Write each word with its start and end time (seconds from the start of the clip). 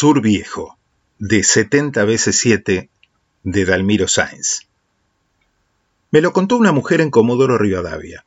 Sur 0.00 0.22
Viejo, 0.22 0.78
de 1.18 1.42
70 1.42 2.04
veces 2.04 2.38
7, 2.38 2.88
de 3.42 3.64
Dalmiro 3.64 4.06
Sáenz. 4.06 4.68
Me 6.12 6.20
lo 6.20 6.32
contó 6.32 6.56
una 6.56 6.70
mujer 6.70 7.00
en 7.00 7.10
Comodoro 7.10 7.58
Rivadavia. 7.58 8.24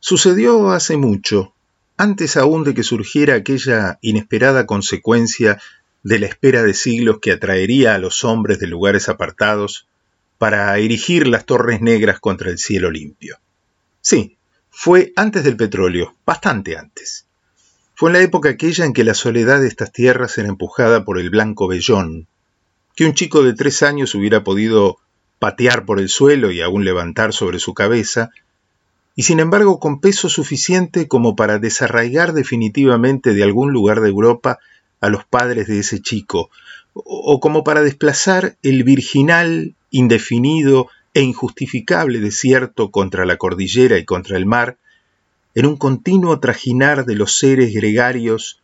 Sucedió 0.00 0.70
hace 0.70 0.96
mucho, 0.96 1.52
antes 1.98 2.38
aún 2.38 2.64
de 2.64 2.72
que 2.72 2.84
surgiera 2.84 3.34
aquella 3.34 3.98
inesperada 4.00 4.64
consecuencia 4.64 5.60
de 6.04 6.20
la 6.20 6.26
espera 6.26 6.62
de 6.62 6.72
siglos 6.72 7.18
que 7.20 7.32
atraería 7.32 7.94
a 7.94 7.98
los 7.98 8.24
hombres 8.24 8.58
de 8.58 8.68
lugares 8.68 9.10
apartados 9.10 9.86
para 10.38 10.78
erigir 10.78 11.26
las 11.26 11.44
torres 11.44 11.82
negras 11.82 12.18
contra 12.18 12.48
el 12.48 12.56
cielo 12.56 12.90
limpio. 12.90 13.36
Sí, 14.00 14.38
fue 14.70 15.12
antes 15.16 15.44
del 15.44 15.58
petróleo, 15.58 16.14
bastante 16.24 16.78
antes. 16.78 17.27
Fue 17.98 18.10
en 18.10 18.12
la 18.12 18.22
época 18.22 18.50
aquella 18.50 18.84
en 18.84 18.92
que 18.92 19.02
la 19.02 19.14
soledad 19.14 19.60
de 19.60 19.66
estas 19.66 19.90
tierras 19.90 20.38
era 20.38 20.46
empujada 20.46 21.04
por 21.04 21.18
el 21.18 21.30
blanco 21.30 21.66
vellón, 21.66 22.28
que 22.94 23.04
un 23.04 23.12
chico 23.12 23.42
de 23.42 23.54
tres 23.54 23.82
años 23.82 24.14
hubiera 24.14 24.44
podido 24.44 24.98
patear 25.40 25.84
por 25.84 25.98
el 25.98 26.08
suelo 26.08 26.52
y 26.52 26.60
aún 26.60 26.84
levantar 26.84 27.32
sobre 27.32 27.58
su 27.58 27.74
cabeza, 27.74 28.30
y 29.16 29.24
sin 29.24 29.40
embargo 29.40 29.80
con 29.80 29.98
peso 30.00 30.28
suficiente 30.28 31.08
como 31.08 31.34
para 31.34 31.58
desarraigar 31.58 32.34
definitivamente 32.34 33.34
de 33.34 33.42
algún 33.42 33.72
lugar 33.72 34.00
de 34.00 34.10
Europa 34.10 34.60
a 35.00 35.08
los 35.08 35.24
padres 35.24 35.66
de 35.66 35.80
ese 35.80 36.00
chico, 36.00 36.50
o 36.94 37.40
como 37.40 37.64
para 37.64 37.82
desplazar 37.82 38.56
el 38.62 38.84
virginal, 38.84 39.74
indefinido 39.90 40.86
e 41.14 41.22
injustificable 41.22 42.20
desierto 42.20 42.92
contra 42.92 43.26
la 43.26 43.38
cordillera 43.38 43.98
y 43.98 44.04
contra 44.04 44.36
el 44.36 44.46
mar, 44.46 44.76
en 45.58 45.66
un 45.66 45.76
continuo 45.76 46.38
trajinar 46.38 47.04
de 47.04 47.16
los 47.16 47.36
seres 47.36 47.74
gregarios 47.74 48.62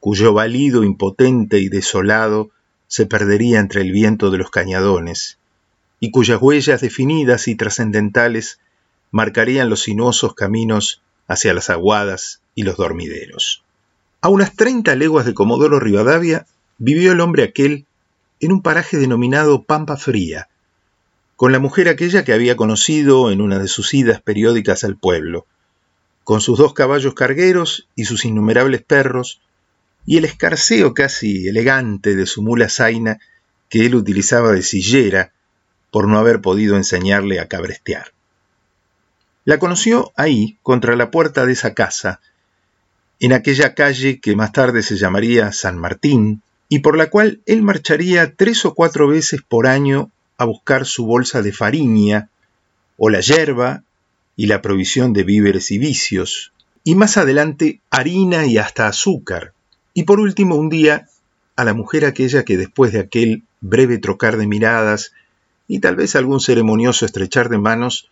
cuyo 0.00 0.34
balido 0.34 0.84
impotente 0.84 1.60
y 1.60 1.70
desolado 1.70 2.50
se 2.88 3.06
perdería 3.06 3.58
entre 3.58 3.80
el 3.80 3.90
viento 3.90 4.30
de 4.30 4.36
los 4.36 4.50
cañadones, 4.50 5.38
y 5.98 6.10
cuyas 6.10 6.38
huellas 6.42 6.82
definidas 6.82 7.48
y 7.48 7.54
trascendentales 7.54 8.60
marcarían 9.12 9.70
los 9.70 9.84
sinuosos 9.84 10.34
caminos 10.34 11.00
hacia 11.26 11.54
las 11.54 11.70
aguadas 11.70 12.42
y 12.54 12.64
los 12.64 12.76
dormideros. 12.76 13.64
A 14.20 14.28
unas 14.28 14.54
treinta 14.54 14.94
leguas 14.94 15.24
de 15.24 15.32
Comodoro 15.32 15.80
Rivadavia 15.80 16.44
vivió 16.76 17.12
el 17.12 17.20
hombre 17.22 17.44
aquel 17.44 17.86
en 18.40 18.52
un 18.52 18.60
paraje 18.60 18.98
denominado 18.98 19.62
Pampa 19.62 19.96
Fría, 19.96 20.48
con 21.36 21.52
la 21.52 21.60
mujer 21.60 21.88
aquella 21.88 22.26
que 22.26 22.34
había 22.34 22.56
conocido 22.56 23.30
en 23.30 23.40
una 23.40 23.58
de 23.58 23.68
sus 23.68 23.94
idas 23.94 24.20
periódicas 24.20 24.84
al 24.84 24.98
pueblo, 24.98 25.46
con 26.26 26.40
sus 26.40 26.58
dos 26.58 26.74
caballos 26.74 27.14
cargueros 27.14 27.86
y 27.94 28.06
sus 28.06 28.24
innumerables 28.24 28.82
perros, 28.82 29.40
y 30.06 30.16
el 30.16 30.24
escarceo 30.24 30.92
casi 30.92 31.46
elegante 31.46 32.16
de 32.16 32.26
su 32.26 32.42
mula 32.42 32.68
zaina 32.68 33.20
que 33.68 33.86
él 33.86 33.94
utilizaba 33.94 34.50
de 34.50 34.62
sillera 34.62 35.30
por 35.92 36.08
no 36.08 36.18
haber 36.18 36.40
podido 36.40 36.74
enseñarle 36.74 37.38
a 37.38 37.46
cabrestear. 37.46 38.12
La 39.44 39.60
conoció 39.60 40.12
ahí, 40.16 40.58
contra 40.64 40.96
la 40.96 41.12
puerta 41.12 41.46
de 41.46 41.52
esa 41.52 41.74
casa, 41.74 42.20
en 43.20 43.32
aquella 43.32 43.76
calle 43.76 44.18
que 44.18 44.34
más 44.34 44.50
tarde 44.50 44.82
se 44.82 44.96
llamaría 44.96 45.52
San 45.52 45.78
Martín, 45.78 46.42
y 46.68 46.80
por 46.80 46.96
la 46.98 47.08
cual 47.08 47.40
él 47.46 47.62
marcharía 47.62 48.34
tres 48.34 48.64
o 48.64 48.74
cuatro 48.74 49.06
veces 49.06 49.42
por 49.46 49.68
año 49.68 50.10
a 50.38 50.44
buscar 50.44 50.86
su 50.86 51.06
bolsa 51.06 51.40
de 51.40 51.52
fariña, 51.52 52.30
o 52.96 53.10
la 53.10 53.20
yerba 53.20 53.84
y 54.36 54.46
la 54.46 54.62
provisión 54.62 55.12
de 55.12 55.24
víveres 55.24 55.70
y 55.70 55.78
vicios, 55.78 56.52
y 56.84 56.94
más 56.94 57.16
adelante 57.16 57.80
harina 57.90 58.46
y 58.46 58.58
hasta 58.58 58.86
azúcar, 58.86 59.54
y 59.94 60.04
por 60.04 60.20
último 60.20 60.56
un 60.56 60.68
día 60.68 61.08
a 61.56 61.64
la 61.64 61.74
mujer 61.74 62.04
aquella 62.04 62.44
que 62.44 62.58
después 62.58 62.92
de 62.92 63.00
aquel 63.00 63.42
breve 63.60 63.98
trocar 63.98 64.36
de 64.36 64.46
miradas 64.46 65.12
y 65.66 65.80
tal 65.80 65.96
vez 65.96 66.14
algún 66.14 66.40
ceremonioso 66.40 67.06
estrechar 67.06 67.48
de 67.48 67.58
manos, 67.58 68.10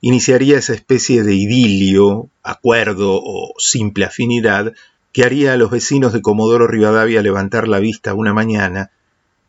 iniciaría 0.00 0.58
esa 0.58 0.74
especie 0.74 1.22
de 1.22 1.34
idilio, 1.34 2.28
acuerdo 2.42 3.18
o 3.22 3.54
simple 3.58 4.04
afinidad 4.04 4.74
que 5.12 5.24
haría 5.24 5.54
a 5.54 5.56
los 5.56 5.70
vecinos 5.70 6.12
de 6.12 6.20
Comodoro 6.20 6.66
Rivadavia 6.66 7.22
levantar 7.22 7.68
la 7.68 7.78
vista 7.78 8.14
una 8.14 8.34
mañana 8.34 8.90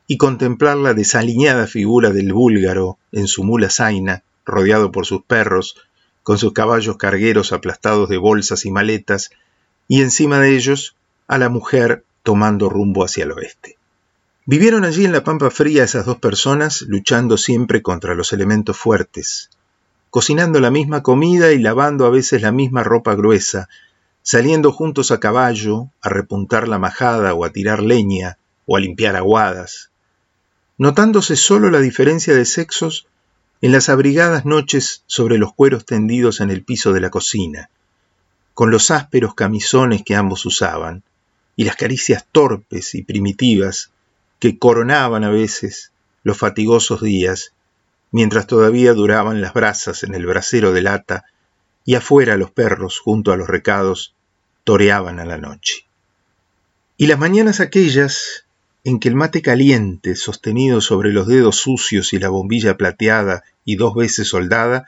y 0.08 0.18
contemplar 0.18 0.78
la 0.78 0.94
desaliñada 0.94 1.68
figura 1.68 2.12
del 2.12 2.31
búlgaro 2.31 2.98
en 3.12 3.28
su 3.28 3.44
mula 3.44 3.70
zaina, 3.70 4.24
rodeado 4.46 4.92
por 4.92 5.06
sus 5.06 5.24
perros, 5.24 5.75
con 6.25 6.40
sus 6.40 6.53
caballos 6.53 6.97
cargueros 6.97 7.53
aplastados 7.53 8.09
de 8.09 8.18
bolsas 8.18 8.66
y 8.66 8.72
maletas, 8.72 9.30
y 9.88 10.02
encima 10.02 10.40
de 10.40 10.56
ellos 10.56 10.96
a 11.28 11.38
la 11.38 11.50
mujer 11.50 12.03
tomando 12.24 12.68
rumbo 12.68 13.06
hacia 13.06 13.25
el 13.25 13.31
oeste. 13.34 13.78
Vivieron 14.47 14.86
allí 14.86 15.06
en 15.06 15.12
la 15.12 15.24
pampa 15.24 15.52
fría 15.52 15.84
esas 15.84 16.08
dos 16.08 16.18
personas, 16.18 16.81
luchando 16.81 17.38
siempre 17.38 17.84
contra 17.84 18.16
los 18.16 18.34
elementos 18.34 18.75
fuertes, 18.75 19.52
cocinando 20.09 20.59
la 20.59 20.72
misma 20.72 21.03
comida 21.03 21.52
y 21.52 21.59
lavando 21.59 22.08
a 22.08 22.09
veces 22.09 22.42
la 22.42 22.52
misma 22.52 22.81
ropa 22.81 23.13
gruesa, 23.13 23.69
saliendo 24.24 24.72
juntos 24.72 25.12
a 25.12 25.19
caballo, 25.19 25.90
a 26.02 26.09
repuntar 26.09 26.68
la 26.68 26.80
majada 26.80 27.36
o 27.36 27.46
a 27.46 27.52
tirar 27.52 27.84
leña 27.84 28.40
o 28.66 28.78
a 28.78 28.80
limpiar 28.80 29.16
aguadas, 29.16 29.92
notándose 30.80 31.36
sólo 31.36 31.69
la 31.69 31.81
diferencia 31.81 32.34
de 32.34 32.46
sexos 32.46 33.06
en 33.62 33.72
las 33.72 33.90
abrigadas 33.90 34.46
noches 34.46 35.04
sobre 35.06 35.38
los 35.38 35.54
cueros 35.54 35.86
tendidos 35.86 36.42
en 36.42 36.50
el 36.50 36.64
piso 36.64 36.94
de 36.94 37.02
la 37.02 37.10
cocina, 37.10 37.70
con 38.54 38.72
los 38.72 38.92
ásperos 38.92 39.34
camisones 39.36 40.04
que 40.04 40.16
ambos 40.16 40.46
usaban, 40.46 41.04
y 41.56 41.64
las 41.64 41.76
caricias 41.76 42.26
torpes 42.32 42.96
y 42.96 43.04
primitivas 43.04 43.92
que 44.40 44.60
coronaban 44.60 45.24
a 45.24 45.30
veces 45.30 45.92
los 46.24 46.38
fatigosos 46.38 47.02
días, 47.02 47.54
mientras 48.12 48.48
todavía 48.48 48.94
duraban 48.94 49.42
las 49.42 49.54
brasas 49.54 50.04
en 50.04 50.16
el 50.16 50.26
brasero 50.26 50.74
de 50.74 50.82
lata 50.82 51.26
y 51.86 51.96
afuera 51.96 52.38
los 52.38 52.52
perros 52.52 53.00
junto 53.00 53.32
a 53.32 53.38
los 53.38 53.48
recados 53.48 54.16
toreaban 54.64 55.20
a 55.20 55.26
la 55.26 55.38
noche. 55.38 55.86
Y 56.98 57.08
las 57.08 57.20
mañanas 57.20 57.60
aquellas 57.60 58.44
en 58.85 59.00
que 59.00 59.09
el 59.09 59.16
mate 59.16 59.41
caliente, 59.41 60.16
sostenido 60.16 60.79
sobre 60.79 61.12
los 61.12 61.25
dedos 61.25 61.56
sucios 61.57 62.13
y 62.13 62.19
la 62.19 62.29
bombilla 62.29 62.78
plateada 62.78 63.44
y 63.66 63.78
dos 63.78 63.96
veces 63.96 64.28
soldada, 64.28 64.85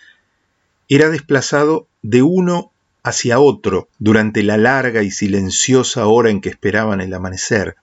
era 0.88 1.10
desplazado 1.10 1.88
de 2.04 2.22
uno 2.22 2.72
hacia 3.02 3.40
otro 3.40 3.90
durante 3.98 4.44
la 4.44 4.58
larga 4.58 5.02
y 5.02 5.10
silenciosa 5.10 6.06
hora 6.06 6.30
en 6.30 6.42
que 6.42 6.50
esperaban 6.50 7.02
el 7.02 7.12
amanecer, 7.12 7.76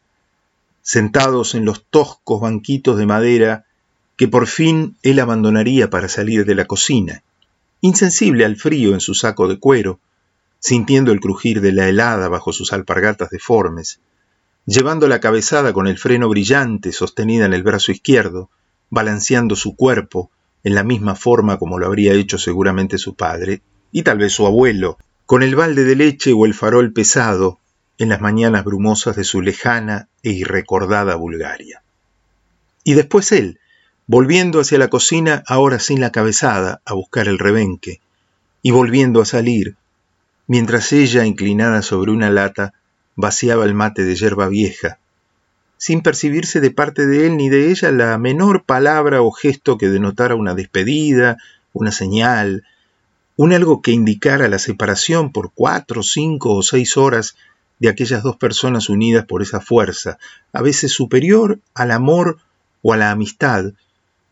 sentados 0.82 1.56
en 1.56 1.64
los 1.64 1.84
toscos 1.84 2.40
banquitos 2.40 2.96
de 2.96 3.06
madera 3.06 3.64
que 4.16 4.28
por 4.28 4.46
fin 4.46 4.96
él 5.02 5.18
abandonaría 5.18 5.90
para 5.90 6.08
salir 6.08 6.44
de 6.44 6.54
la 6.54 6.66
cocina, 6.66 7.24
insensible 7.80 8.44
al 8.44 8.54
frío 8.54 8.94
en 8.94 9.00
su 9.00 9.14
saco 9.14 9.48
de 9.48 9.58
cuero, 9.58 9.98
sintiendo 10.60 11.10
el 11.10 11.18
crujir 11.18 11.60
de 11.60 11.72
la 11.72 11.88
helada 11.88 12.28
bajo 12.28 12.52
sus 12.52 12.72
alpargatas 12.72 13.30
deformes, 13.30 13.98
llevando 14.66 15.08
la 15.08 15.20
cabezada 15.20 15.72
con 15.72 15.86
el 15.86 15.98
freno 15.98 16.28
brillante 16.28 16.92
sostenida 16.92 17.46
en 17.46 17.52
el 17.52 17.62
brazo 17.62 17.92
izquierdo, 17.92 18.50
balanceando 18.90 19.56
su 19.56 19.76
cuerpo 19.76 20.30
en 20.62 20.74
la 20.74 20.84
misma 20.84 21.14
forma 21.14 21.58
como 21.58 21.78
lo 21.78 21.86
habría 21.86 22.14
hecho 22.14 22.38
seguramente 22.38 22.98
su 22.98 23.14
padre, 23.14 23.62
y 23.92 24.02
tal 24.02 24.18
vez 24.18 24.32
su 24.32 24.46
abuelo, 24.46 24.98
con 25.26 25.42
el 25.42 25.54
balde 25.54 25.84
de 25.84 25.96
leche 25.96 26.32
o 26.32 26.46
el 26.46 26.54
farol 26.54 26.92
pesado 26.92 27.58
en 27.98 28.08
las 28.08 28.20
mañanas 28.20 28.64
brumosas 28.64 29.16
de 29.16 29.24
su 29.24 29.40
lejana 29.40 30.08
e 30.22 30.30
irrecordada 30.30 31.14
Bulgaria. 31.16 31.82
Y 32.82 32.94
después 32.94 33.30
él, 33.32 33.60
volviendo 34.06 34.60
hacia 34.60 34.78
la 34.78 34.88
cocina, 34.88 35.42
ahora 35.46 35.78
sin 35.78 36.00
la 36.00 36.10
cabezada, 36.10 36.80
a 36.84 36.94
buscar 36.94 37.28
el 37.28 37.38
rebenque, 37.38 38.00
y 38.62 38.70
volviendo 38.70 39.20
a 39.20 39.26
salir, 39.26 39.76
mientras 40.46 40.92
ella, 40.92 41.24
inclinada 41.24 41.82
sobre 41.82 42.10
una 42.10 42.30
lata, 42.30 42.72
vaciaba 43.16 43.64
el 43.64 43.74
mate 43.74 44.04
de 44.04 44.16
yerba 44.16 44.48
vieja, 44.48 44.98
sin 45.76 46.02
percibirse 46.02 46.60
de 46.60 46.70
parte 46.70 47.06
de 47.06 47.26
él 47.26 47.36
ni 47.36 47.48
de 47.48 47.70
ella 47.70 47.90
la 47.90 48.16
menor 48.18 48.64
palabra 48.64 49.22
o 49.22 49.30
gesto 49.30 49.78
que 49.78 49.88
denotara 49.88 50.34
una 50.34 50.54
despedida, 50.54 51.38
una 51.72 51.92
señal, 51.92 52.64
un 53.36 53.52
algo 53.52 53.82
que 53.82 53.90
indicara 53.90 54.48
la 54.48 54.58
separación 54.58 55.32
por 55.32 55.52
cuatro, 55.52 56.02
cinco 56.02 56.54
o 56.54 56.62
seis 56.62 56.96
horas 56.96 57.36
de 57.80 57.88
aquellas 57.88 58.22
dos 58.22 58.36
personas 58.36 58.88
unidas 58.88 59.26
por 59.26 59.42
esa 59.42 59.60
fuerza, 59.60 60.18
a 60.52 60.62
veces 60.62 60.92
superior 60.92 61.58
al 61.74 61.90
amor 61.90 62.38
o 62.82 62.92
a 62.92 62.96
la 62.96 63.10
amistad, 63.10 63.72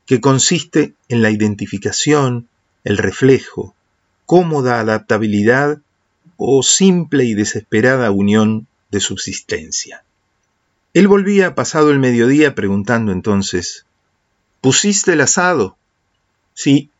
que 0.07 0.21
consiste 0.21 0.95
en 1.09 1.23
la 1.23 1.31
identificación, 1.31 2.49
el 2.85 2.99
reflejo, 2.99 3.75
cómoda 4.27 4.81
adaptabilidad 4.81 5.79
o 6.37 6.63
simple 6.63 7.25
y 7.25 7.35
desesperada 7.35 8.11
unión 8.11 8.67
de 8.93 9.01
subsistencia. 9.01 10.05
Él 10.95 11.09
volvía 11.09 11.57
pasado 11.57 11.91
el 11.91 11.99
mediodía 11.99 12.55
preguntando 12.55 13.11
entonces, 13.11 13.87
¿Pusiste 14.63 15.15
el 15.15 15.23
asado? 15.23 15.77
Sí. 16.55 16.91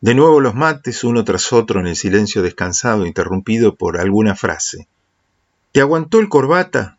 De 0.00 0.14
nuevo 0.14 0.40
los 0.40 0.54
mates 0.54 1.04
uno 1.04 1.22
tras 1.22 1.52
otro 1.52 1.80
en 1.80 1.88
el 1.88 1.96
silencio 1.96 2.40
descansado 2.40 3.04
interrumpido 3.04 3.74
por 3.74 4.00
alguna 4.00 4.34
frase. 4.34 4.88
¿Te 5.72 5.82
aguantó 5.82 6.18
el 6.18 6.30
corbata? 6.30 6.96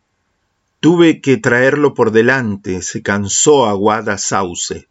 Tuve 0.78 1.20
que 1.20 1.38
traerlo 1.38 1.94
por 1.94 2.12
delante, 2.12 2.82
se 2.82 3.02
cansó 3.02 3.66
Aguada 3.66 4.16
Sauce. 4.16 4.86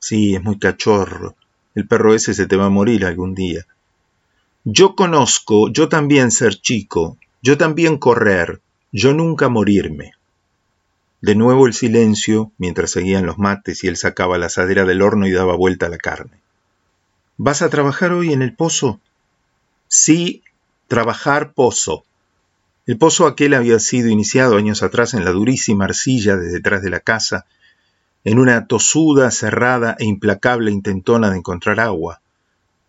Sí, 0.00 0.34
es 0.34 0.42
muy 0.42 0.58
cachorro. 0.58 1.36
El 1.76 1.86
perro 1.86 2.12
ese 2.12 2.34
se 2.34 2.46
te 2.46 2.56
va 2.56 2.66
a 2.66 2.70
morir 2.70 3.06
algún 3.06 3.36
día. 3.36 3.66
Yo 4.64 4.96
conozco, 4.96 5.68
yo 5.68 5.88
también 5.88 6.32
ser 6.32 6.60
chico, 6.60 7.18
yo 7.44 7.58
también 7.58 7.98
correr, 7.98 8.62
yo 8.90 9.12
nunca 9.12 9.50
morirme. 9.50 10.12
De 11.20 11.34
nuevo 11.34 11.66
el 11.66 11.74
silencio, 11.74 12.52
mientras 12.56 12.92
seguían 12.92 13.26
los 13.26 13.38
mates 13.38 13.84
y 13.84 13.88
él 13.88 13.98
sacaba 13.98 14.38
la 14.38 14.46
asadera 14.46 14.86
del 14.86 15.02
horno 15.02 15.26
y 15.26 15.32
daba 15.32 15.54
vuelta 15.54 15.86
a 15.86 15.88
la 15.90 15.98
carne. 15.98 16.38
¿Vas 17.36 17.60
a 17.60 17.68
trabajar 17.68 18.12
hoy 18.12 18.32
en 18.32 18.40
el 18.40 18.54
pozo? 18.54 18.98
Sí, 19.88 20.42
trabajar 20.88 21.52
pozo. 21.52 22.06
El 22.86 22.96
pozo 22.96 23.26
aquel 23.26 23.52
había 23.52 23.78
sido 23.78 24.08
iniciado 24.08 24.56
años 24.56 24.82
atrás 24.82 25.12
en 25.12 25.26
la 25.26 25.32
durísima 25.32 25.84
arcilla 25.84 26.38
de 26.38 26.48
detrás 26.48 26.80
de 26.80 26.88
la 26.88 27.00
casa, 27.00 27.44
en 28.24 28.38
una 28.38 28.66
tosuda, 28.66 29.30
cerrada 29.30 29.96
e 29.98 30.06
implacable 30.06 30.70
intentona 30.70 31.30
de 31.30 31.36
encontrar 31.36 31.78
agua, 31.78 32.22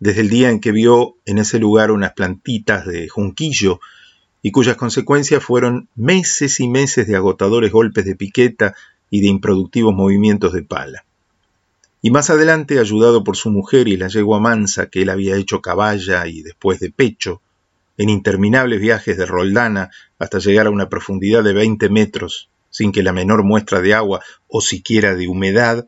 desde 0.00 0.22
el 0.22 0.30
día 0.30 0.48
en 0.48 0.60
que 0.60 0.72
vio 0.72 1.16
en 1.26 1.36
ese 1.36 1.58
lugar 1.58 1.90
unas 1.90 2.14
plantitas 2.14 2.86
de 2.86 3.10
junquillo 3.10 3.80
y 4.42 4.50
cuyas 4.50 4.76
consecuencias 4.76 5.42
fueron 5.42 5.88
meses 5.94 6.60
y 6.60 6.68
meses 6.68 7.06
de 7.06 7.16
agotadores 7.16 7.72
golpes 7.72 8.04
de 8.04 8.16
piqueta 8.16 8.74
y 9.10 9.20
de 9.20 9.28
improductivos 9.28 9.94
movimientos 9.94 10.52
de 10.52 10.62
pala. 10.62 11.04
Y 12.02 12.10
más 12.10 12.30
adelante, 12.30 12.78
ayudado 12.78 13.24
por 13.24 13.36
su 13.36 13.50
mujer 13.50 13.88
y 13.88 13.96
la 13.96 14.08
yegua 14.08 14.38
mansa 14.38 14.86
que 14.86 15.02
él 15.02 15.10
había 15.10 15.36
hecho 15.36 15.60
caballa 15.60 16.26
y 16.26 16.42
después 16.42 16.78
de 16.78 16.90
pecho, 16.90 17.40
en 17.98 18.10
interminables 18.10 18.80
viajes 18.80 19.16
de 19.16 19.26
Roldana 19.26 19.90
hasta 20.18 20.38
llegar 20.38 20.66
a 20.66 20.70
una 20.70 20.88
profundidad 20.88 21.42
de 21.42 21.52
20 21.52 21.88
metros, 21.88 22.48
sin 22.70 22.92
que 22.92 23.02
la 23.02 23.12
menor 23.12 23.42
muestra 23.42 23.80
de 23.80 23.94
agua 23.94 24.20
o 24.48 24.60
siquiera 24.60 25.14
de 25.14 25.28
humedad 25.28 25.86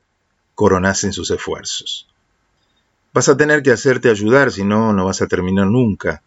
coronasen 0.55 1.12
sus 1.12 1.31
esfuerzos. 1.31 2.09
Vas 3.12 3.29
a 3.29 3.37
tener 3.37 3.62
que 3.62 3.73
hacerte 3.73 4.11
ayudar, 4.11 4.50
si 4.50 4.65
no, 4.65 4.93
no 4.93 5.05
vas 5.05 5.23
a 5.23 5.27
terminar 5.27 5.67
nunca. 5.67 6.23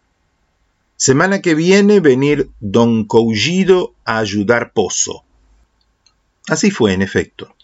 Semana 1.04 1.40
que 1.40 1.56
viene 1.56 1.98
venir 1.98 2.50
don 2.60 3.06
Coullido 3.06 3.92
a 4.04 4.18
ayudar 4.18 4.72
Pozo. 4.72 5.24
Así 6.46 6.70
fue, 6.70 6.92
en 6.92 7.02
efecto. 7.02 7.56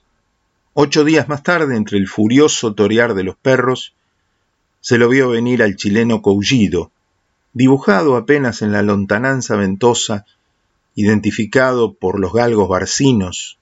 Ocho 0.75 1.05
días 1.05 1.29
más 1.29 1.44
tarde, 1.44 1.76
entre 1.76 1.99
el 1.99 2.08
furioso 2.08 2.75
torear 2.75 3.14
de 3.14 3.23
los 3.23 3.37
perros, 3.37 3.94
se 4.81 4.99
lo 4.99 5.08
vio 5.08 5.29
venir 5.29 5.62
al 5.62 5.76
chileno 5.76 6.20
Coullido, 6.20 6.90
dibujado 7.52 8.17
apenas 8.17 8.61
en 8.61 8.73
la 8.73 8.82
lontananza 8.82 9.55
ventosa, 9.55 10.26
identificado 10.96 11.94
por 11.94 12.19
los 12.19 12.32
galgos 12.32 12.69
barcinos, 12.69 13.61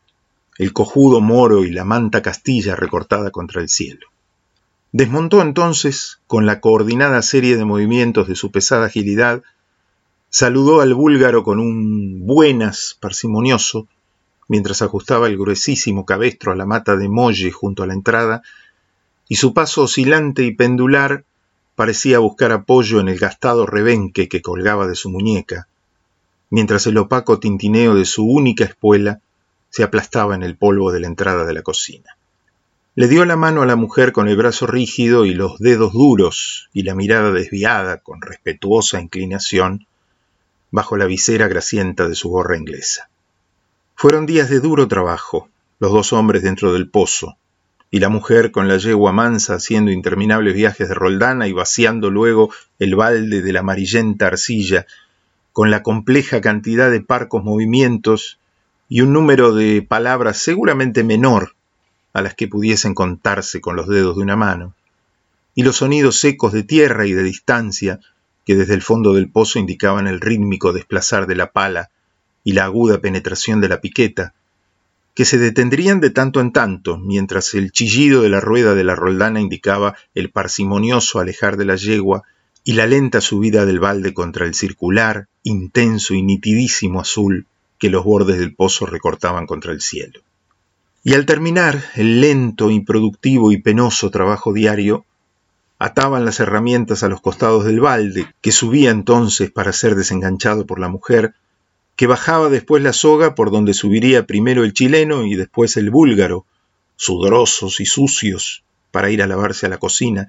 el 0.56 0.72
cojudo 0.72 1.20
moro 1.20 1.64
y 1.64 1.70
la 1.70 1.84
manta 1.84 2.22
castilla 2.22 2.76
recortada 2.76 3.30
contra 3.30 3.60
el 3.60 3.68
cielo. 3.68 4.06
Desmontó 4.92 5.42
entonces, 5.42 6.20
con 6.26 6.46
la 6.46 6.60
coordinada 6.60 7.20
serie 7.20 7.58
de 7.58 7.66
movimientos 7.66 8.26
de 8.26 8.36
su 8.36 8.50
pesada 8.50 8.86
agilidad, 8.86 9.42
saludó 10.30 10.80
al 10.80 10.94
búlgaro 10.94 11.42
con 11.42 11.60
un 11.60 12.26
buenas 12.26 12.96
parsimonioso, 13.00 13.88
mientras 14.48 14.82
ajustaba 14.82 15.26
el 15.26 15.38
gruesísimo 15.38 16.04
cabestro 16.04 16.52
a 16.52 16.56
la 16.56 16.66
mata 16.66 16.96
de 16.96 17.08
molle 17.08 17.50
junto 17.50 17.82
a 17.82 17.86
la 17.86 17.94
entrada, 17.94 18.42
y 19.28 19.36
su 19.36 19.54
paso 19.54 19.82
oscilante 19.82 20.44
y 20.44 20.54
pendular 20.54 21.24
parecía 21.74 22.18
buscar 22.20 22.52
apoyo 22.52 23.00
en 23.00 23.08
el 23.08 23.18
gastado 23.18 23.66
rebenque 23.66 24.28
que 24.28 24.42
colgaba 24.42 24.86
de 24.86 24.94
su 24.94 25.10
muñeca, 25.10 25.68
mientras 26.50 26.86
el 26.86 26.96
opaco 26.98 27.38
tintineo 27.38 27.94
de 27.94 28.04
su 28.04 28.24
única 28.24 28.64
espuela 28.64 29.20
se 29.68 29.82
aplastaba 29.82 30.34
en 30.34 30.42
el 30.42 30.56
polvo 30.56 30.92
de 30.92 31.00
la 31.00 31.06
entrada 31.08 31.44
de 31.44 31.52
la 31.52 31.62
cocina. 31.62 32.16
Le 32.94 33.08
dio 33.08 33.26
la 33.26 33.36
mano 33.36 33.60
a 33.60 33.66
la 33.66 33.76
mujer 33.76 34.12
con 34.12 34.26
el 34.26 34.38
brazo 34.38 34.66
rígido 34.66 35.26
y 35.26 35.34
los 35.34 35.58
dedos 35.58 35.92
duros 35.92 36.70
y 36.72 36.82
la 36.82 36.94
mirada 36.94 37.30
desviada 37.30 37.98
con 37.98 38.22
respetuosa 38.22 39.00
inclinación 39.00 39.86
bajo 40.70 40.96
la 40.96 41.06
visera 41.06 41.48
grasienta 41.48 42.08
de 42.08 42.14
su 42.14 42.28
gorra 42.28 42.56
inglesa. 42.56 43.08
Fueron 43.94 44.26
días 44.26 44.50
de 44.50 44.60
duro 44.60 44.88
trabajo, 44.88 45.48
los 45.78 45.92
dos 45.92 46.12
hombres 46.12 46.42
dentro 46.42 46.72
del 46.72 46.88
pozo, 46.88 47.36
y 47.90 48.00
la 48.00 48.08
mujer 48.08 48.50
con 48.50 48.68
la 48.68 48.78
yegua 48.78 49.12
mansa 49.12 49.54
haciendo 49.54 49.90
interminables 49.90 50.54
viajes 50.54 50.88
de 50.88 50.94
roldana 50.94 51.46
y 51.48 51.52
vaciando 51.52 52.10
luego 52.10 52.50
el 52.78 52.94
balde 52.94 53.42
de 53.42 53.52
la 53.52 53.60
amarillenta 53.60 54.26
arcilla, 54.26 54.86
con 55.52 55.70
la 55.70 55.82
compleja 55.82 56.40
cantidad 56.40 56.90
de 56.90 57.00
parcos 57.00 57.42
movimientos 57.42 58.38
y 58.88 59.00
un 59.00 59.12
número 59.12 59.54
de 59.54 59.82
palabras 59.82 60.38
seguramente 60.38 61.04
menor 61.04 61.54
a 62.12 62.22
las 62.22 62.34
que 62.34 62.48
pudiesen 62.48 62.94
contarse 62.94 63.60
con 63.60 63.76
los 63.76 63.88
dedos 63.88 64.16
de 64.16 64.22
una 64.22 64.36
mano, 64.36 64.74
y 65.54 65.62
los 65.62 65.76
sonidos 65.76 66.18
secos 66.18 66.52
de 66.52 66.62
tierra 66.62 67.06
y 67.06 67.12
de 67.12 67.22
distancia 67.22 68.00
que 68.46 68.54
desde 68.54 68.74
el 68.74 68.82
fondo 68.82 69.12
del 69.12 69.28
pozo 69.28 69.58
indicaban 69.58 70.06
el 70.06 70.20
rítmico 70.20 70.72
desplazar 70.72 71.26
de 71.26 71.34
la 71.34 71.50
pala 71.50 71.90
y 72.44 72.52
la 72.52 72.64
aguda 72.64 73.00
penetración 73.00 73.60
de 73.60 73.68
la 73.68 73.80
piqueta, 73.80 74.34
que 75.14 75.24
se 75.24 75.36
detendrían 75.36 75.98
de 75.98 76.10
tanto 76.10 76.40
en 76.40 76.52
tanto, 76.52 76.96
mientras 76.96 77.54
el 77.54 77.72
chillido 77.72 78.22
de 78.22 78.28
la 78.28 78.38
rueda 78.38 78.74
de 78.74 78.84
la 78.84 78.94
roldana 78.94 79.40
indicaba 79.40 79.96
el 80.14 80.30
parsimonioso 80.30 81.18
alejar 81.18 81.56
de 81.56 81.64
la 81.64 81.74
yegua 81.74 82.22
y 82.62 82.72
la 82.74 82.86
lenta 82.86 83.20
subida 83.20 83.66
del 83.66 83.80
balde 83.80 84.14
contra 84.14 84.46
el 84.46 84.54
circular, 84.54 85.26
intenso 85.42 86.14
y 86.14 86.22
nitidísimo 86.22 87.00
azul 87.00 87.46
que 87.78 87.90
los 87.90 88.04
bordes 88.04 88.38
del 88.38 88.54
pozo 88.54 88.86
recortaban 88.86 89.46
contra 89.46 89.72
el 89.72 89.80
cielo. 89.80 90.20
Y 91.02 91.14
al 91.14 91.26
terminar 91.26 91.82
el 91.94 92.20
lento, 92.20 92.70
improductivo 92.70 93.52
y 93.52 93.60
penoso 93.60 94.10
trabajo 94.10 94.52
diario, 94.52 95.04
ataban 95.78 96.24
las 96.24 96.40
herramientas 96.40 97.02
a 97.02 97.08
los 97.08 97.20
costados 97.20 97.64
del 97.64 97.80
balde, 97.80 98.32
que 98.40 98.52
subía 98.52 98.90
entonces 98.90 99.50
para 99.50 99.72
ser 99.72 99.94
desenganchado 99.94 100.66
por 100.66 100.78
la 100.78 100.88
mujer, 100.88 101.34
que 101.96 102.06
bajaba 102.06 102.48
después 102.48 102.82
la 102.82 102.92
soga 102.92 103.34
por 103.34 103.50
donde 103.50 103.74
subiría 103.74 104.26
primero 104.26 104.64
el 104.64 104.72
chileno 104.72 105.24
y 105.24 105.34
después 105.34 105.76
el 105.76 105.90
búlgaro, 105.90 106.46
sudorosos 106.96 107.80
y 107.80 107.86
sucios, 107.86 108.64
para 108.90 109.10
ir 109.10 109.22
a 109.22 109.26
lavarse 109.26 109.66
a 109.66 109.68
la 109.68 109.78
cocina, 109.78 110.28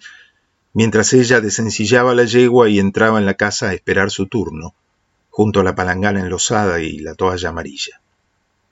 mientras 0.74 1.14
ella 1.14 1.42
desencillaba 1.42 2.14
la 2.14 2.26
yegua 2.26 2.70
y 2.70 2.80
entraba 2.80 3.20
en 3.20 3.26
la 3.26 3.36
casa 3.36 3.70
a 3.70 3.74
esperar 3.74 4.12
su 4.12 4.28
turno, 4.28 4.74
junto 5.30 5.62
a 5.62 5.64
la 5.64 5.76
palangana 5.76 6.22
enlosada 6.22 6.82
y 6.82 7.00
la 7.00 7.16
toalla 7.16 7.50
amarilla. 7.50 8.02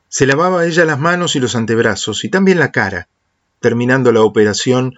Se 0.10 0.26
lavaba 0.26 0.66
ella 0.66 0.86
las 0.86 1.00
manos 1.00 1.36
y 1.36 1.40
los 1.40 1.56
antebrazos 1.56 2.24
y 2.24 2.30
también 2.30 2.60
la 2.60 2.72
cara, 2.72 3.08
terminando 3.60 4.12
la 4.12 4.22
operación 4.22 4.96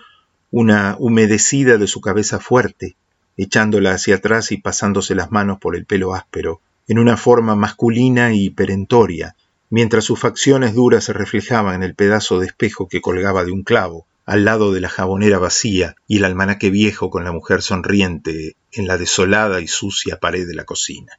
una 0.52 0.96
humedecida 1.00 1.78
de 1.78 1.88
su 1.88 2.02
cabeza 2.02 2.40
fuerte, 2.40 2.96
echándola 3.36 3.94
hacia 3.94 4.16
atrás 4.16 4.52
y 4.52 4.58
pasándose 4.58 5.16
las 5.16 5.32
manos 5.32 5.60
por 5.60 5.76
el 5.76 5.86
pelo 5.86 6.14
áspero, 6.14 6.62
en 6.88 7.00
una 7.00 7.18
forma 7.18 7.56
masculina 7.56 8.34
y 8.34 8.50
perentoria, 8.50 9.36
mientras 9.70 10.06
sus 10.06 10.20
facciones 10.20 10.74
duras 10.74 11.04
se 11.04 11.14
reflejaban 11.14 11.76
en 11.76 11.84
el 11.84 11.96
pedazo 11.96 12.40
de 12.40 12.48
espejo 12.48 12.88
que 12.88 13.02
colgaba 13.02 13.44
de 13.44 13.52
un 13.52 13.64
clavo, 13.64 14.06
al 14.26 14.44
lado 14.44 14.74
de 14.74 14.82
la 14.82 14.90
jabonera 14.90 15.40
vacía 15.40 15.96
y 16.08 16.18
el 16.18 16.26
almanaque 16.26 16.70
viejo 16.70 17.10
con 17.10 17.24
la 17.24 17.32
mujer 17.32 17.62
sonriente 17.62 18.56
en 18.74 18.88
la 18.88 18.98
desolada 18.98 19.62
y 19.62 19.68
sucia 19.68 20.20
pared 20.20 20.48
de 20.48 20.56
la 20.56 20.66
cocina. 20.66 21.14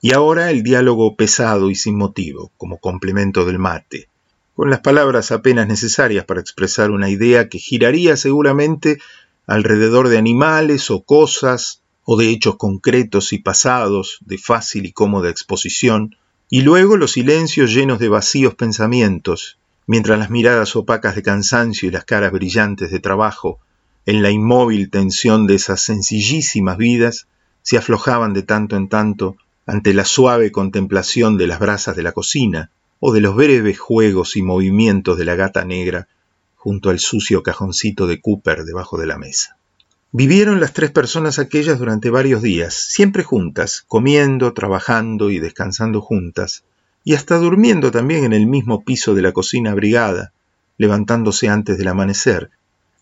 Y 0.00 0.12
ahora 0.12 0.50
el 0.50 0.62
diálogo 0.62 1.16
pesado 1.16 1.70
y 1.70 1.74
sin 1.76 1.96
motivo, 1.96 2.50
como 2.56 2.78
complemento 2.78 3.44
del 3.44 3.58
mate, 3.58 4.08
con 4.54 4.68
las 4.68 4.80
palabras 4.80 5.32
apenas 5.32 5.66
necesarias 5.66 6.24
para 6.24 6.40
expresar 6.40 6.90
una 6.90 7.08
idea 7.08 7.48
que 7.48 7.58
giraría 7.58 8.16
seguramente 8.16 8.98
alrededor 9.46 10.08
de 10.08 10.18
animales 10.18 10.90
o 10.90 11.02
cosas 11.02 11.82
o 12.04 12.16
de 12.16 12.28
hechos 12.28 12.56
concretos 12.56 13.32
y 13.32 13.38
pasados 13.38 14.18
de 14.20 14.38
fácil 14.38 14.86
y 14.86 14.92
cómoda 14.92 15.30
exposición, 15.30 16.16
y 16.50 16.62
luego 16.62 16.96
los 16.96 17.12
silencios 17.12 17.72
llenos 17.72 17.98
de 17.98 18.08
vacíos 18.08 18.54
pensamientos, 18.54 19.58
mientras 19.86 20.18
las 20.18 20.28
miradas 20.28 20.76
opacas 20.76 21.14
de 21.14 21.22
cansancio 21.22 21.88
y 21.88 21.92
las 21.92 22.04
caras 22.04 22.32
brillantes 22.32 22.90
de 22.90 23.00
trabajo, 23.00 23.60
en 24.04 24.20
la 24.20 24.30
inmóvil 24.30 24.90
tensión 24.90 25.46
de 25.46 25.54
esas 25.54 25.80
sencillísimas 25.80 26.76
vidas, 26.76 27.26
se 27.62 27.78
aflojaban 27.78 28.34
de 28.34 28.42
tanto 28.42 28.76
en 28.76 28.88
tanto 28.88 29.36
ante 29.64 29.94
la 29.94 30.04
suave 30.04 30.50
contemplación 30.50 31.38
de 31.38 31.46
las 31.46 31.60
brasas 31.60 31.96
de 31.96 32.02
la 32.02 32.12
cocina 32.12 32.70
o 33.04 33.12
de 33.12 33.20
los 33.20 33.34
breves 33.34 33.80
juegos 33.80 34.36
y 34.36 34.42
movimientos 34.42 35.18
de 35.18 35.24
la 35.24 35.34
gata 35.34 35.64
negra 35.64 36.06
junto 36.54 36.88
al 36.88 37.00
sucio 37.00 37.42
cajoncito 37.42 38.06
de 38.06 38.20
Cooper 38.20 38.62
debajo 38.62 38.96
de 38.96 39.08
la 39.08 39.18
mesa. 39.18 39.56
Vivieron 40.12 40.60
las 40.60 40.72
tres 40.72 40.92
personas 40.92 41.40
aquellas 41.40 41.80
durante 41.80 42.10
varios 42.10 42.42
días, 42.42 42.74
siempre 42.74 43.24
juntas, 43.24 43.84
comiendo, 43.88 44.52
trabajando 44.52 45.30
y 45.30 45.40
descansando 45.40 46.00
juntas, 46.00 46.62
y 47.02 47.14
hasta 47.14 47.38
durmiendo 47.38 47.90
también 47.90 48.22
en 48.22 48.34
el 48.34 48.46
mismo 48.46 48.84
piso 48.84 49.16
de 49.16 49.22
la 49.22 49.32
cocina 49.32 49.72
abrigada, 49.72 50.32
levantándose 50.78 51.48
antes 51.48 51.78
del 51.78 51.88
amanecer, 51.88 52.50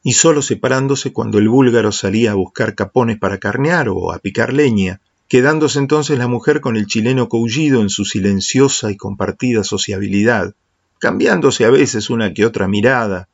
y 0.02 0.14
solo 0.14 0.40
separándose 0.40 1.12
cuando 1.12 1.36
el 1.36 1.50
búlgaro 1.50 1.92
salía 1.92 2.30
a 2.30 2.36
buscar 2.36 2.74
capones 2.74 3.18
para 3.18 3.36
carnear 3.36 3.90
o 3.90 4.12
a 4.12 4.18
picar 4.18 4.54
leña, 4.54 5.02
quedándose 5.30 5.78
entonces 5.78 6.18
la 6.18 6.26
mujer 6.26 6.60
con 6.60 6.76
el 6.76 6.86
chileno 6.86 7.28
Coullido 7.28 7.82
en 7.82 7.88
su 7.88 8.04
silenciosa 8.04 8.90
y 8.90 8.96
compartida 8.96 9.62
sociabilidad, 9.62 10.54
cambiándose 10.98 11.64
a 11.64 11.70
veces 11.70 12.10
una 12.10 12.34
que 12.34 12.44
otra 12.44 12.66
mirada, 12.66 13.28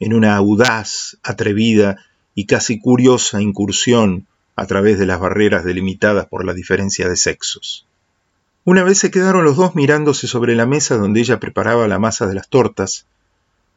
en 0.00 0.14
una 0.14 0.34
audaz, 0.34 1.18
atrevida 1.22 1.98
y 2.34 2.46
casi 2.46 2.80
curiosa 2.80 3.42
incursión 3.42 4.26
a 4.56 4.66
través 4.66 4.98
de 4.98 5.04
las 5.04 5.20
barreras 5.20 5.62
delimitadas 5.62 6.24
por 6.24 6.46
la 6.46 6.54
diferencia 6.54 7.06
de 7.06 7.16
sexos. 7.16 7.86
Una 8.64 8.82
vez 8.82 8.96
se 8.96 9.10
quedaron 9.10 9.44
los 9.44 9.58
dos 9.58 9.74
mirándose 9.74 10.28
sobre 10.28 10.56
la 10.56 10.64
mesa 10.64 10.96
donde 10.96 11.20
ella 11.20 11.38
preparaba 11.38 11.86
la 11.86 11.98
masa 11.98 12.26
de 12.26 12.34
las 12.34 12.48
tortas, 12.48 13.04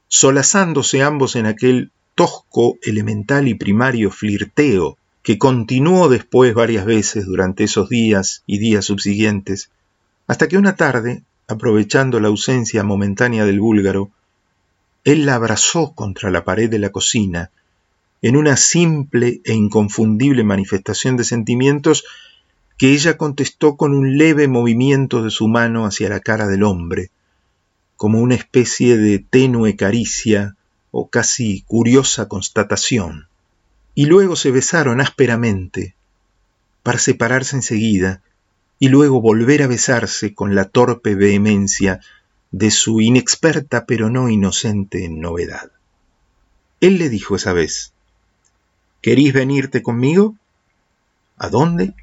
solazándose 0.08 1.03
ambos 1.03 1.36
en 1.36 1.46
aquel 1.46 1.91
tosco, 2.15 2.77
elemental 2.84 3.50
y 3.50 3.55
primario 3.55 4.12
flirteo 4.12 4.98
que 5.25 5.39
continuó 5.39 6.08
después 6.08 6.53
varias 6.53 6.86
veces 6.86 7.25
durante 7.25 7.63
esos 7.63 7.89
días 7.89 8.44
y 8.46 8.60
días 8.60 8.86
subsiguientes, 8.86 9.72
hasta 10.27 10.48
que 10.48 10.55
una 10.55 10.75
tarde, 10.75 11.24
aprovechando 11.48 12.20
la 12.20 12.27
ausencia 12.27 12.84
momentánea 12.84 13.44
del 13.44 13.60
búlgaro, 13.60 14.12
él 15.03 15.25
la 15.25 15.34
abrazó 15.34 15.94
contra 15.96 16.29
la 16.29 16.46
pared 16.46 16.70
de 16.70 16.77
la 16.77 16.91
cocina, 16.91 17.50
en 18.22 18.38
una 18.38 18.55
simple 18.55 19.41
e 19.46 19.53
inconfundible 19.55 20.44
manifestación 20.44 21.17
de 21.17 21.24
sentimientos 21.24 22.05
que 22.77 22.91
ella 22.91 23.17
contestó 23.17 23.77
con 23.77 23.96
un 23.96 24.20
leve 24.20 24.48
movimiento 24.48 25.24
de 25.24 25.32
su 25.32 25.48
mano 25.48 25.88
hacia 25.88 26.08
la 26.08 26.20
cara 26.20 26.46
del 26.46 26.62
hombre, 26.62 27.10
como 27.96 28.20
una 28.20 28.36
especie 28.36 28.96
de 28.96 29.17
tenue 29.17 29.75
caricia 29.75 30.55
o 30.91 31.10
casi 31.10 31.63
curiosa 31.63 32.27
constatación 32.27 33.27
y 33.95 34.05
luego 34.05 34.35
se 34.35 34.51
besaron 34.51 35.01
ásperamente, 35.01 35.95
para 36.83 36.99
separarse 36.99 37.55
enseguida, 37.55 38.21
y 38.77 38.89
luego 38.89 39.21
volver 39.21 39.63
a 39.63 39.67
besarse 39.67 40.35
con 40.35 40.53
la 40.53 40.65
torpe 40.65 41.15
vehemencia 41.15 42.01
de 42.51 42.71
su 42.71 43.01
inexperta 43.01 43.85
pero 43.85 44.09
no 44.09 44.29
inocente 44.29 45.07
novedad. 45.09 45.71
Él 46.81 46.97
le 46.97 47.09
dijo 47.09 47.37
esa 47.37 47.53
vez, 47.53 47.93
¿Querís 49.01 49.33
venirte 49.33 49.81
conmigo? 49.81 50.35
¿A 51.37 51.49
dónde? 51.49 51.93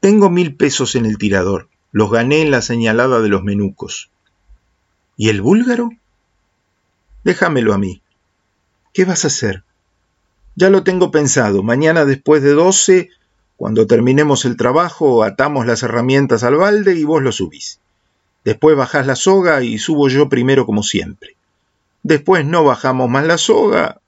Tengo 0.00 0.30
mil 0.30 0.56
pesos 0.56 0.96
en 0.96 1.06
el 1.06 1.18
tirador, 1.18 1.68
los 1.92 2.10
gané 2.10 2.42
en 2.42 2.50
la 2.50 2.62
señalada 2.62 3.20
de 3.20 3.28
los 3.28 3.42
menucos. 3.42 4.10
¿Y 5.16 5.28
el 5.28 5.42
búlgaro? 5.42 5.90
Déjamelo 7.22 7.74
a 7.74 7.78
mí. 7.78 8.02
¿Qué 8.94 9.04
vas 9.04 9.24
a 9.24 9.28
hacer? 9.28 9.62
Ya 10.60 10.68
lo 10.68 10.84
tengo 10.84 11.10
pensado. 11.10 11.62
Mañana 11.62 12.04
después 12.04 12.42
de 12.42 12.52
doce, 12.52 13.08
cuando 13.56 13.86
terminemos 13.86 14.44
el 14.44 14.58
trabajo, 14.58 15.24
atamos 15.24 15.64
las 15.64 15.82
herramientas 15.82 16.44
al 16.44 16.56
balde 16.56 16.94
y 16.96 17.04
vos 17.04 17.22
lo 17.22 17.32
subís. 17.32 17.80
Después 18.44 18.76
bajás 18.76 19.06
la 19.06 19.16
soga 19.16 19.62
y 19.62 19.78
subo 19.78 20.08
yo 20.08 20.28
primero 20.28 20.66
como 20.66 20.82
siempre. 20.82 21.34
Después 22.02 22.44
no 22.44 22.62
bajamos 22.62 23.08
más 23.08 23.24
la 23.24 23.38
soga 23.38 24.02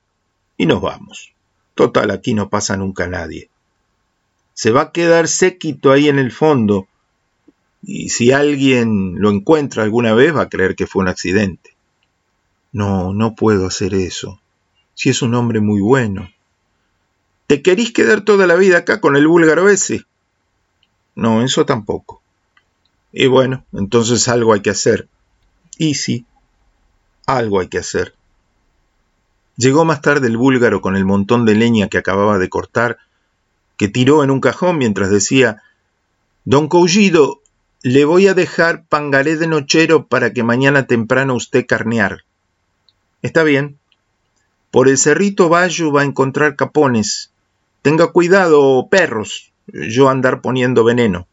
y 0.59 0.67
nos 0.67 0.83
vamos. 0.83 1.33
Total, 1.75 2.11
aquí 2.11 2.35
no 2.35 2.51
pasa 2.51 2.77
nunca 2.77 3.07
nadie. 3.07 3.49
Se 4.53 4.73
va 4.73 4.83
a 4.83 4.93
quedar 4.93 5.29
séquito 5.29 5.91
ahí 5.91 6.11
en 6.11 6.19
el 6.19 6.33
fondo 6.33 6.87
y 7.83 8.11
si 8.11 8.31
alguien 8.31 9.15
lo 9.23 9.31
encuentra 9.31 9.85
alguna 9.85 10.13
vez 10.13 10.37
va 10.37 10.43
a 10.43 10.49
creer 10.51 10.77
que 10.77 10.87
fue 10.87 11.01
un 11.01 11.09
accidente. 11.09 11.75
No, 12.73 13.15
no 13.15 13.35
puedo 13.37 13.69
hacer 13.69 13.95
eso. 13.95 14.39
Si 14.93 15.09
es 15.09 15.23
un 15.23 15.35
hombre 15.35 15.61
muy 15.61 15.81
bueno. 15.81 16.29
¿Te 17.53 17.61
querís 17.61 17.93
quedar 17.93 18.23
toda 18.23 18.47
la 18.47 18.55
vida 18.55 18.79
acá 18.79 19.03
con 19.03 19.15
el 19.15 19.29
búlgaro 19.29 19.69
ese? 19.69 20.07
No, 21.15 21.45
eso 21.45 21.67
tampoco. 21.67 22.23
Y 23.13 23.27
bueno, 23.27 23.67
entonces 23.75 24.27
algo 24.29 24.55
hay 24.55 24.61
que 24.61 24.71
hacer. 24.71 25.07
Y 25.77 25.97
sí, 25.97 26.25
algo 27.27 27.61
hay 27.61 27.69
que 27.69 27.77
hacer. 27.77 28.15
Llegó 29.59 29.85
más 29.85 30.01
tarde 30.01 30.29
el 30.29 30.39
búlgaro 30.39 30.81
con 30.81 30.97
el 30.97 31.05
montón 31.05 31.45
de 31.45 31.55
leña 31.55 31.89
que 31.89 31.99
acababa 31.99 32.39
de 32.39 32.49
cortar, 32.49 32.97
que 33.77 33.89
tiró 33.89 34.25
en 34.25 34.31
un 34.31 34.41
cajón 34.41 34.79
mientras 34.79 35.11
decía, 35.11 35.63
Don 36.47 36.69
Coullido, 36.69 37.43
le 37.83 38.07
voy 38.07 38.29
a 38.29 38.35
dejar 38.35 38.87
pangaré 38.87 39.37
de 39.37 39.47
nochero 39.47 40.07
para 40.07 40.33
que 40.33 40.43
mañana 40.43 40.87
temprano 40.87 41.35
usted 41.35 41.67
carnear. 41.67 42.25
Está 43.21 43.43
bien. 43.43 43.79
Por 44.71 44.89
el 44.89 44.97
cerrito 44.97 45.51
Bayo 45.51 45.93
va 45.93 46.01
a 46.01 46.07
encontrar 46.07 46.57
capones. 46.57 47.32
Tenga 47.83 48.13
cuidado, 48.13 48.87
perros, 48.89 49.53
yo 49.67 50.09
andar 50.09 50.41
poniendo 50.41 50.85
veneno. 50.85 51.27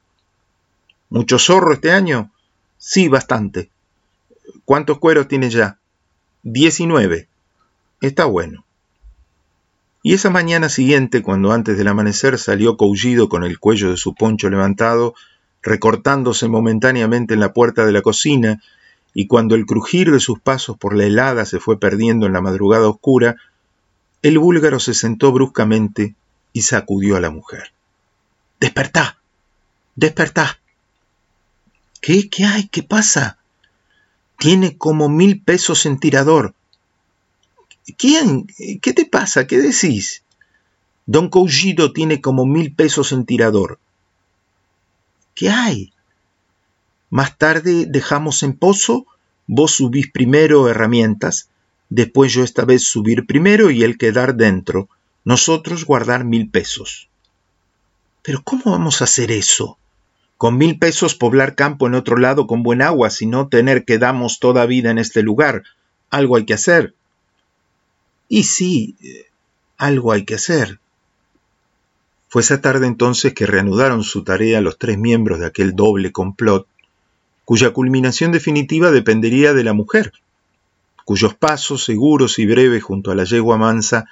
¿Mucho 1.11 1.37
zorro 1.37 1.73
este 1.73 1.91
año? 1.91 2.31
Sí, 2.79 3.07
bastante. 3.07 3.69
¿Cuántos 4.65 4.97
cueros 4.97 5.27
tiene 5.27 5.51
ya? 5.51 5.77
Diecinueve. 6.41 7.27
Está 8.01 8.25
bueno. 8.25 8.65
Y 10.01 10.15
esa 10.15 10.31
mañana 10.31 10.69
siguiente, 10.69 11.21
cuando 11.21 11.51
antes 11.51 11.77
del 11.77 11.87
amanecer 11.87 12.39
salió 12.39 12.77
Coullido 12.77 13.29
con 13.29 13.43
el 13.43 13.59
cuello 13.59 13.91
de 13.91 13.97
su 13.97 14.15
poncho 14.15 14.49
levantado, 14.49 15.13
recortándose 15.61 16.47
momentáneamente 16.47 17.35
en 17.35 17.41
la 17.41 17.53
puerta 17.53 17.85
de 17.85 17.91
la 17.91 18.01
cocina, 18.01 18.63
y 19.13 19.27
cuando 19.27 19.53
el 19.53 19.67
crujir 19.67 20.11
de 20.11 20.19
sus 20.19 20.39
pasos 20.39 20.77
por 20.77 20.95
la 20.95 21.05
helada 21.05 21.45
se 21.45 21.59
fue 21.59 21.79
perdiendo 21.79 22.25
en 22.25 22.33
la 22.33 22.41
madrugada 22.41 22.87
oscura, 22.87 23.35
el 24.23 24.39
búlgaro 24.39 24.79
se 24.79 24.95
sentó 24.95 25.31
bruscamente 25.31 26.15
y 26.59 26.61
sacudió 26.61 27.15
a 27.15 27.21
la 27.21 27.29
mujer. 27.29 27.71
¡Despertá! 28.59 29.17
¡Despertá! 29.95 30.59
¿Qué? 32.01 32.29
¿Qué 32.29 32.43
hay? 32.43 32.67
¿Qué 32.67 32.83
pasa? 32.83 33.37
Tiene 34.37 34.77
como 34.77 35.07
mil 35.07 35.41
pesos 35.41 35.85
en 35.85 35.99
tirador. 36.01 36.53
¿Quién? 37.97 38.47
¿Qué 38.81 38.91
te 38.91 39.05
pasa? 39.05 39.47
¿Qué 39.47 39.59
decís? 39.59 40.23
Don 41.05 41.29
Coullido 41.29 41.93
tiene 41.93 42.19
como 42.19 42.45
mil 42.45 42.75
pesos 42.75 43.13
en 43.13 43.25
tirador. 43.25 43.79
¿Qué 45.35 45.49
hay? 45.49 45.93
Más 47.09 47.37
tarde 47.37 47.85
dejamos 47.87 48.43
en 48.43 48.51
pozo, 48.51 49.05
vos 49.47 49.71
subís 49.71 50.11
primero 50.11 50.67
herramientas, 50.67 51.47
después 51.87 52.33
yo 52.33 52.43
esta 52.43 52.65
vez 52.65 52.83
subir 52.83 53.25
primero 53.25 53.71
y 53.71 53.83
él 53.83 53.97
quedar 53.97 54.35
dentro, 54.35 54.89
nosotros 55.29 55.85
guardar 55.85 56.25
mil 56.25 56.49
pesos. 56.49 57.07
Pero 58.23 58.41
¿cómo 58.43 58.71
vamos 58.71 58.99
a 58.99 59.03
hacer 59.03 59.31
eso? 59.31 59.77
Con 60.37 60.57
mil 60.57 60.79
pesos 60.79 61.13
poblar 61.13 61.53
campo 61.53 61.85
en 61.85 61.93
otro 61.93 62.17
lado 62.17 62.47
con 62.47 62.63
buen 62.63 62.81
agua, 62.81 63.11
si 63.11 63.27
no 63.27 63.47
tener 63.47 63.85
que 63.85 63.99
damos 63.99 64.39
toda 64.39 64.65
vida 64.65 64.89
en 64.89 64.97
este 64.97 65.21
lugar. 65.21 65.65
Algo 66.09 66.35
hay 66.35 66.45
que 66.45 66.55
hacer. 66.55 66.95
Y 68.27 68.45
sí, 68.45 68.95
algo 69.77 70.13
hay 70.13 70.25
que 70.25 70.33
hacer. 70.33 70.79
Fue 72.27 72.41
esa 72.41 72.59
tarde 72.59 72.87
entonces 72.87 73.35
que 73.35 73.45
reanudaron 73.45 74.03
su 74.03 74.23
tarea 74.23 74.61
los 74.61 74.79
tres 74.79 74.97
miembros 74.97 75.39
de 75.39 75.45
aquel 75.45 75.75
doble 75.75 76.11
complot, 76.11 76.65
cuya 77.45 77.69
culminación 77.69 78.31
definitiva 78.31 78.89
dependería 78.89 79.53
de 79.53 79.63
la 79.63 79.73
mujer, 79.73 80.11
cuyos 81.05 81.35
pasos 81.35 81.83
seguros 81.83 82.39
y 82.39 82.47
breves 82.47 82.81
junto 82.81 83.11
a 83.11 83.15
la 83.15 83.25
yegua 83.25 83.57
mansa 83.57 84.07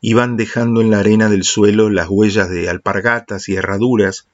iban 0.00 0.36
dejando 0.36 0.80
en 0.80 0.90
la 0.90 1.00
arena 1.00 1.28
del 1.28 1.44
suelo 1.44 1.90
las 1.90 2.08
huellas 2.08 2.48
de 2.48 2.68
alpargatas 2.68 3.48
y 3.48 3.54
herraduras 3.54 4.26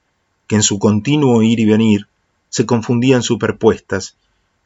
que 0.47 0.57
en 0.57 0.63
su 0.63 0.79
continuo 0.79 1.43
ir 1.43 1.59
y 1.61 1.65
venir 1.65 2.07
se 2.49 2.67
confundían 2.67 3.23
superpuestas, 3.23 4.17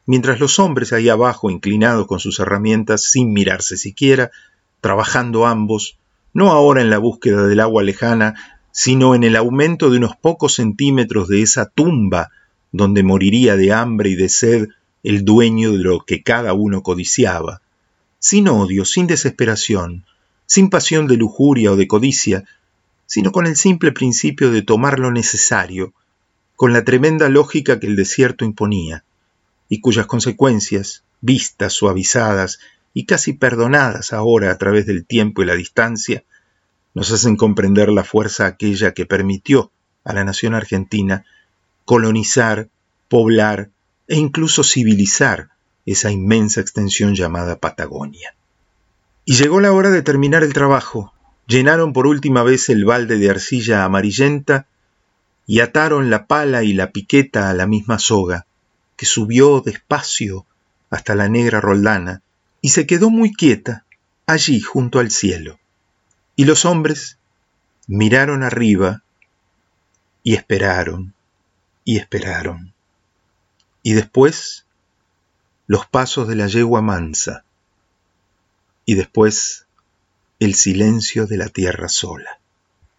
mientras 0.05 0.39
los 0.39 0.59
hombres 0.59 0.93
ahí 0.93 1.09
abajo, 1.09 1.49
inclinados 1.49 2.05
con 2.07 2.19
sus 2.19 2.39
herramientas 2.39 3.03
sin 3.03 3.33
mirarse 3.33 3.77
siquiera, 3.77 4.31
trabajando 4.79 5.45
ambos, 5.47 5.97
no 6.33 6.51
ahora 6.51 6.81
en 6.81 6.89
la 6.89 6.99
búsqueda 6.99 7.47
del 7.47 7.59
agua 7.59 7.83
lejana, 7.83 8.59
sino 8.71 9.15
en 9.15 9.23
el 9.23 9.35
aumento 9.35 9.89
de 9.89 9.97
unos 9.97 10.15
pocos 10.15 10.55
centímetros 10.55 11.27
de 11.27 11.41
esa 11.41 11.65
tumba 11.65 12.29
donde 12.71 13.03
moriría 13.03 13.57
de 13.57 13.73
hambre 13.73 14.11
y 14.11 14.15
de 14.15 14.29
sed 14.29 14.69
el 15.03 15.25
dueño 15.25 15.71
de 15.71 15.79
lo 15.79 16.01
que 16.01 16.23
cada 16.23 16.53
uno 16.53 16.83
codiciaba, 16.83 17.61
sin 18.19 18.47
odio, 18.47 18.85
sin 18.85 19.07
desesperación, 19.07 20.05
sin 20.51 20.69
pasión 20.69 21.07
de 21.07 21.15
lujuria 21.15 21.71
o 21.71 21.77
de 21.77 21.87
codicia, 21.87 22.43
sino 23.05 23.31
con 23.31 23.47
el 23.47 23.55
simple 23.55 23.93
principio 23.93 24.51
de 24.51 24.61
tomar 24.61 24.99
lo 24.99 25.09
necesario, 25.09 25.93
con 26.57 26.73
la 26.73 26.83
tremenda 26.83 27.29
lógica 27.29 27.79
que 27.79 27.87
el 27.87 27.95
desierto 27.95 28.43
imponía, 28.43 29.05
y 29.69 29.79
cuyas 29.79 30.07
consecuencias, 30.07 31.05
vistas, 31.21 31.71
suavizadas 31.71 32.59
y 32.93 33.05
casi 33.05 33.31
perdonadas 33.31 34.11
ahora 34.11 34.51
a 34.51 34.57
través 34.57 34.85
del 34.85 35.05
tiempo 35.05 35.41
y 35.41 35.45
la 35.45 35.55
distancia, 35.55 36.25
nos 36.93 37.13
hacen 37.13 37.37
comprender 37.37 37.87
la 37.87 38.03
fuerza 38.03 38.45
aquella 38.45 38.93
que 38.93 39.05
permitió 39.05 39.71
a 40.03 40.11
la 40.11 40.25
nación 40.25 40.53
argentina 40.53 41.23
colonizar, 41.85 42.67
poblar 43.07 43.69
e 44.09 44.17
incluso 44.17 44.65
civilizar 44.65 45.51
esa 45.85 46.11
inmensa 46.11 46.59
extensión 46.59 47.15
llamada 47.15 47.57
Patagonia. 47.57 48.35
Y 49.23 49.35
llegó 49.35 49.61
la 49.61 49.71
hora 49.71 49.91
de 49.91 50.01
terminar 50.01 50.43
el 50.43 50.53
trabajo. 50.53 51.13
Llenaron 51.47 51.93
por 51.93 52.07
última 52.07 52.43
vez 52.43 52.69
el 52.69 52.85
balde 52.85 53.17
de 53.17 53.29
arcilla 53.29 53.83
amarillenta 53.83 54.67
y 55.45 55.59
ataron 55.59 56.09
la 56.09 56.25
pala 56.25 56.63
y 56.63 56.73
la 56.73 56.91
piqueta 56.91 57.49
a 57.49 57.53
la 57.53 57.67
misma 57.67 57.99
soga, 57.99 58.45
que 58.95 59.05
subió 59.05 59.61
despacio 59.61 60.45
hasta 60.89 61.15
la 61.15 61.29
negra 61.29 61.61
roldana 61.61 62.21
y 62.61 62.69
se 62.69 62.85
quedó 62.85 63.09
muy 63.09 63.33
quieta 63.33 63.85
allí 64.25 64.59
junto 64.59 64.99
al 64.99 65.11
cielo. 65.11 65.59
Y 66.35 66.45
los 66.45 66.65
hombres 66.65 67.17
miraron 67.87 68.43
arriba 68.43 69.03
y 70.23 70.35
esperaron 70.35 71.13
y 71.83 71.97
esperaron. 71.97 72.73
Y 73.83 73.93
después 73.93 74.65
los 75.67 75.85
pasos 75.85 76.27
de 76.27 76.35
la 76.35 76.47
yegua 76.47 76.81
mansa 76.81 77.43
y 78.91 78.95
después 78.95 79.67
el 80.39 80.53
silencio 80.53 81.25
de 81.25 81.37
la 81.37 81.47
tierra 81.47 81.87
sola. 81.87 82.40